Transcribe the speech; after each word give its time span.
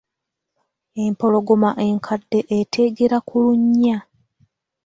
Empologoma 1.03 1.69
enkadde 1.87 2.39
eteegera 2.59 3.17
ku 3.27 3.35
lunnya. 3.43 3.97